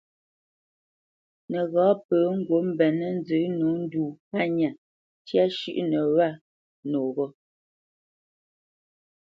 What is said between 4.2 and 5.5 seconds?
hánya ntyá